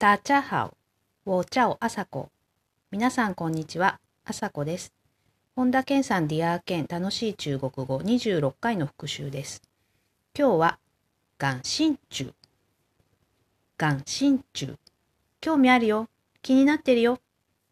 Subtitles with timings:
[0.00, 0.72] 大家好，
[1.24, 2.30] 我叫朝子。
[2.90, 4.94] 皆さんこんにちは、朝子です。
[5.54, 9.60] 本田健さんディアー健楽しい中国語26回の復習です。
[10.34, 10.78] 今日は、
[11.36, 12.32] 眼心中。
[13.76, 14.74] 眼心中。
[15.38, 16.08] 興味あるよ。
[16.40, 17.16] 気になってるよ。
[17.16, 17.20] っ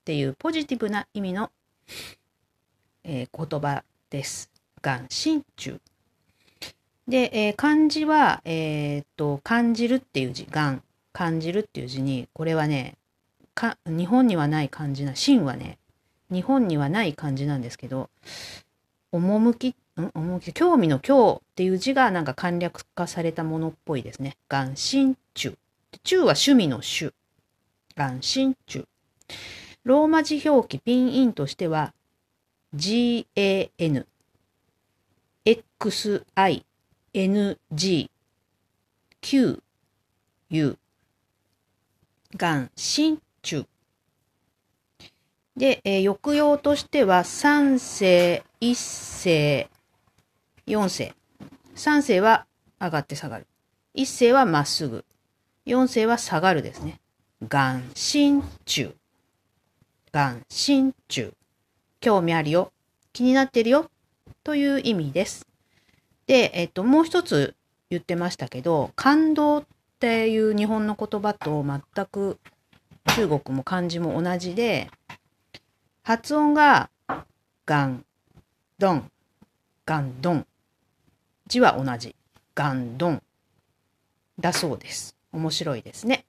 [0.04, 1.50] ていうポジティブな意味の、
[3.04, 4.50] えー言葉です。
[4.82, 5.80] 眼心中。
[7.08, 10.82] で、えー漢字は、えーっと、感じるっていう字、眼、
[11.18, 12.96] 感じるっていう字に、これはね、
[13.52, 15.78] か日本にはない漢字な、心はね、
[16.30, 18.08] 日本にはない漢字なんですけど、
[19.10, 20.12] 趣、ん？
[20.14, 24.36] 趣、興味の興っていう字がなんか簡略化されたものっぽいですね。
[24.48, 25.58] 眼心中。
[26.04, 27.12] 中は趣味の趣。
[27.96, 28.86] 眼心中。
[29.82, 31.94] ローマ字表記ピンインとしては、
[32.76, 34.06] GAN
[35.44, 36.62] XING
[39.20, 39.60] QU、
[42.30, 43.66] Q、U、眼心中。
[45.56, 49.68] で、えー抑揚としては、三世、一世、
[50.66, 51.14] 四世。
[51.74, 52.46] 三世は
[52.80, 53.46] 上がって下がる。
[53.94, 55.04] 一世はまっすぐ。
[55.64, 57.00] 四世は下がるですね。
[57.48, 58.94] 眼心中。
[60.12, 61.32] 眼心中。
[62.00, 62.72] 興味あるよ。
[63.12, 63.90] 気になってるよ。
[64.44, 65.46] という意味です。
[66.26, 67.54] で、えっと、もう一つ
[67.90, 69.64] 言ってましたけど、感動
[69.98, 72.38] っていう日本の言葉と全く
[73.16, 74.88] 中国も漢字も同じで、
[76.04, 76.88] 発音が
[77.66, 78.04] ガン、
[78.78, 79.10] ドン、
[79.84, 80.46] ガンドン。
[81.48, 82.14] 字は同じ。
[82.54, 83.22] ガンドン。
[84.38, 85.16] だそうです。
[85.32, 86.26] 面白いですね。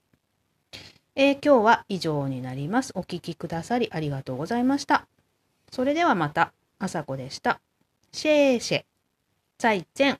[1.16, 2.92] えー今日は以上になります。
[2.95, 5.06] お聞きくださりありがとうございました。
[5.72, 7.61] それではまた、あさこでした。
[8.11, 8.86] シェーシェ。
[9.59, 10.20] 再见。